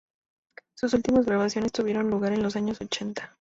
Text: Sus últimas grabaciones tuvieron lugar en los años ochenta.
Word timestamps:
Sus 0.75 0.95
últimas 0.95 1.27
grabaciones 1.27 1.71
tuvieron 1.73 2.09
lugar 2.09 2.33
en 2.33 2.41
los 2.41 2.55
años 2.55 2.81
ochenta. 2.81 3.29